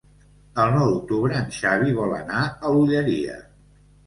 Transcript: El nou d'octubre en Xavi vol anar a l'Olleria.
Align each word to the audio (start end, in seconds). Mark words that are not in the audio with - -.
El 0.61 0.71
nou 0.75 0.87
d'octubre 0.93 1.35
en 1.41 1.51
Xavi 1.57 1.93
vol 1.99 2.17
anar 2.21 2.41
a 2.47 2.73
l'Olleria. 2.79 3.39